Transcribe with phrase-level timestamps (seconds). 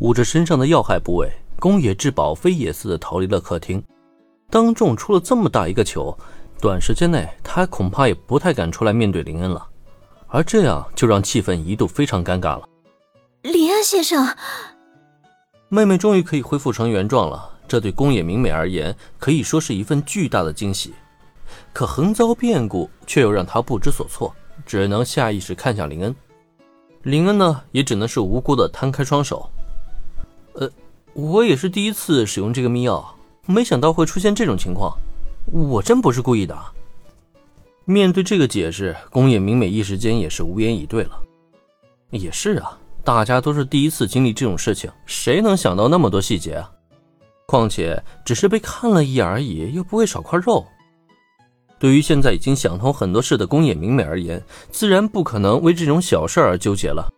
[0.00, 3.82] 捂着身上的要害部位，宫野志保飞也似的逃离了客厅。
[4.48, 6.16] 当众出了这么大一个球，
[6.58, 9.66] 短时间内他恐怕也不太敢出来面对林恩了。
[10.26, 12.66] 而这样就让气氛一度非常尴尬了。
[13.42, 14.34] 林恩先生，
[15.68, 20.94] 妹妹终于可以恢复成原状了，这对宫野明美而言可以说是一份巨大的惊喜。
[21.74, 26.16] 可横遭变故，却又让她不知所措，只能下意识看向林恩。
[27.02, 29.50] 林恩呢，也只能是无辜的摊开双手。
[30.60, 30.70] 呃，
[31.14, 33.02] 我也是第一次使用这个密钥，
[33.46, 34.94] 没想到会出现这种情况，
[35.50, 36.56] 我真不是故意的。
[37.86, 41.18] 面对这个解释，宫野明美一时间也是无言以对了。
[42.10, 46.70] 也是啊，大家都是第一次经历这种事情，谁能想到那么多细节啊？
[47.46, 50.64] 况且只是被看了一眼而已，又不会少块肉。
[51.78, 54.40] 对于现在已经想通很多事的宫野明美而言，
[54.70, 57.08] 自然不可能为这种小事而纠结了。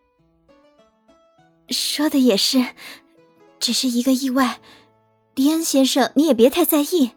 [1.69, 2.64] 说的也是，
[3.62, 4.58] 只是一个意外，
[5.36, 7.12] 迪恩先生你也别太在意。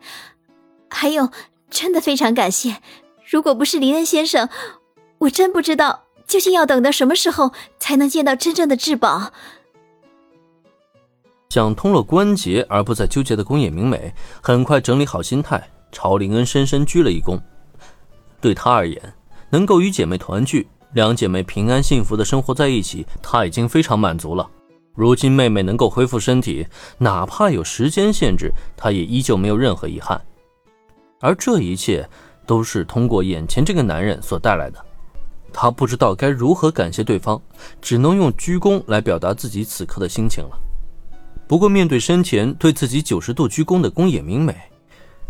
[0.91, 1.31] 还有，
[1.71, 2.83] 真的非常感谢。
[3.27, 4.47] 如果不是林恩先生，
[5.17, 9.33] 我真不知道究竟要等到什么时候才能见到真正的至宝。
[11.49, 17.41] 想通了关节而不再纠结的宫野明美，很快整理好心态，朝林恩深深鞠了一躬。
[18.39, 19.15] 对她而言，
[19.49, 24.47] 能够与姐妹团聚，两姐妹平安幸福的生活在一起，她已经非常满足了。
[24.95, 26.65] 如今妹妹能够恢复身体，
[26.97, 30.19] 哪怕有时间限制，她也依旧没有任何遗憾。
[31.19, 32.09] 而这一切。
[32.47, 34.79] 都是通过眼前这个男人所带来的，
[35.52, 37.41] 他不知道该如何感谢对方，
[37.81, 40.55] 只能用鞠躬来表达自己此刻的心情了。
[41.47, 44.55] 不过，面对身前对自己九十度鞠躬的宫野明美，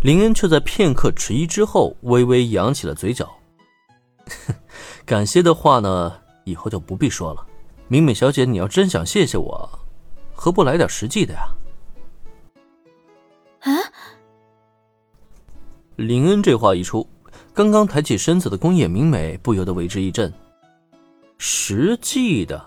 [0.02, 3.34] 林恩却在片刻迟疑之后，微微扬起了嘴角。
[5.08, 6.12] 感谢的话呢，
[6.44, 7.46] 以后就不必说了。
[7.88, 9.70] 明美小姐，你要真想谢谢我，
[10.34, 11.48] 何不来点实际的呀？
[13.60, 13.70] 啊？
[15.98, 17.08] 林恩这话一出，
[17.54, 20.34] 刚刚抬起身子的宫野明美不由得为之一震。
[21.38, 22.60] 实际的，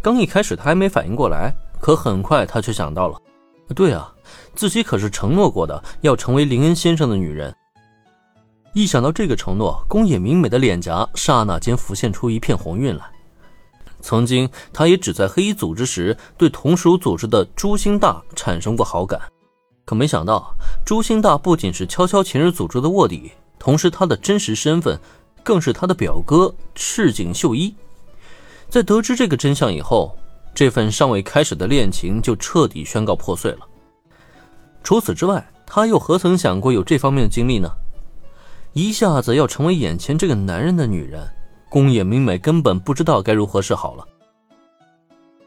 [0.00, 3.20] 刚一开始他还没反应过来，可很快他却想到了，
[3.74, 4.14] 对啊，
[4.54, 7.52] 自己可是承诺过的要成为林恩先生的女人。
[8.72, 13.04] 一想到这个承诺，宫野明美的脸颊刹那间浮现出一片红晕来。
[14.02, 19.20] 曾经，他也只在黑衣组织时对同属组织的朱星大产生过好感。
[19.84, 20.54] 可没想到，
[20.84, 24.98] 朱星大不仅是悄悄潜入组织的卧底，同时他的真实身份
[25.42, 27.74] 更是他的表哥赤井秀一。
[28.68, 30.16] 在得知这个真相以后，
[30.54, 33.60] 这份尚未开始的恋情就彻底宣告破碎了。
[34.82, 37.70] 除此之外，他又何曾想过有这方面的经历呢？
[38.72, 41.28] 一下子要成为眼前这个男人的女人，
[41.72, 44.06] 宫野明美根本不知道该如何是好了。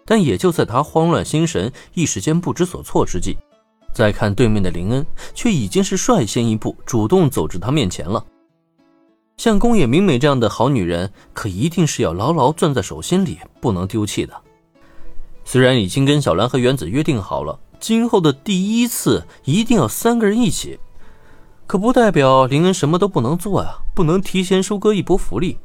[0.03, 3.37] 但也就在他慌乱心神、一时间不知所措之际，
[3.93, 5.05] 再看对面的林恩，
[5.35, 8.25] 却已经是率先一步主动走至他面前了。
[9.37, 14.33] 像宫野明美这样的好女人，可一定是要牢牢攥在手心里，不能丢弃的。
[15.43, 20.79] 虽然已经跟小兰和原子约定好了，今后的第一次一定要三个人一起，
[21.67, 25.59] 可不代表林恩什么都不能做呀，不能提前收割一波福利，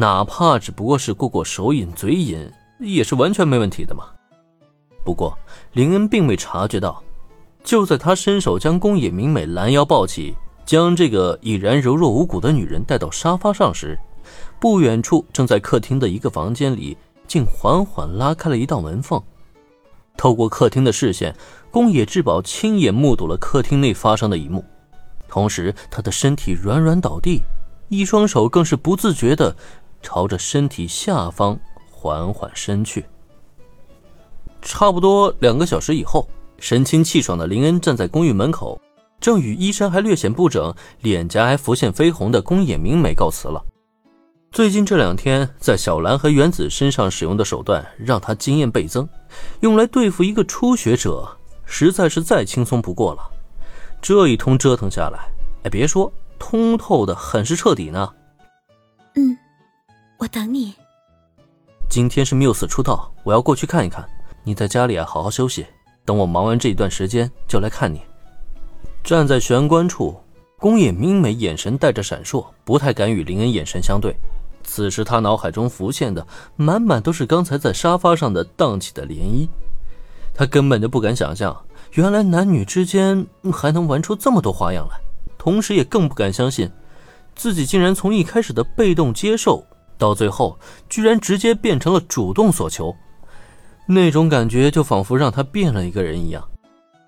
[0.00, 2.48] 哪怕只不过是过过手瘾、嘴瘾，
[2.78, 4.04] 也是完全没问题的嘛。
[5.04, 5.36] 不过
[5.72, 7.02] 林恩并未察觉到。
[7.64, 13.98] 就在他伸手将宫野明美拦腰抱起，将这个已然柔弱无骨的女人带到沙发上时，
[14.60, 19.20] 不远处正在客厅的一个房间里，竟缓缓拉开了一道门缝。
[20.16, 21.34] 透过客厅的视线，
[21.72, 24.64] 宫野志保亲眼目睹了客厅内发生的一幕，
[25.26, 27.42] 同时他的身体软软倒地，
[27.88, 29.54] 一双手更是不自觉地
[30.02, 31.58] 朝着身体下方
[31.90, 33.04] 缓缓伸去。
[34.62, 36.28] 差不多两个小时以后。
[36.60, 38.80] 神清气爽的林恩站在公寓门口，
[39.20, 43.64] 正与衣衫还略显不整、脸颊还浮现绯红的宫野明美告辞了。
[44.50, 49.08] 最近这两天在小兰和原子身上使用的手段让他经验倍增，
[49.60, 51.28] 用来对付一个初学者
[51.64, 53.22] 实在是再轻松不过了。
[54.02, 55.28] 这一通折腾下来，
[55.62, 58.12] 哎，别说通透的很是彻底呢。
[60.18, 60.74] 我等你。
[61.88, 64.04] 今天是缪斯出道，我要过去看一看。
[64.42, 65.64] 你在家里啊，好好休息。
[66.04, 68.00] 等我忙完这一段时间，就来看你。
[69.04, 70.18] 站在玄关处，
[70.58, 74.16] 宫野明美眼神带着闪烁，不太敢与林恩眼神相对。
[74.64, 76.26] 此时他脑海中浮现的
[76.56, 79.48] 满满都是刚才在沙发上的荡起的涟漪，
[80.34, 81.56] 他根本就不敢想象，
[81.92, 84.98] 原来男女之间还能玩出这么多花样来。
[85.38, 86.70] 同时也更不敢相信，
[87.36, 89.64] 自己竟然从一开始的被动接受，
[89.98, 90.58] 到最后
[90.88, 92.96] 居然直接变成了主动索求。
[93.86, 96.48] 那种感觉就仿佛让他变了一个人一样。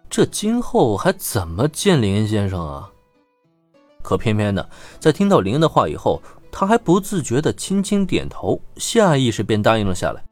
[0.09, 2.91] 这今后还怎么见林恩先生啊？
[4.03, 10.25] 可偏偏的，在听到林恩的话以后，他还不自觉的轻轻点头，下意识便答应了下来。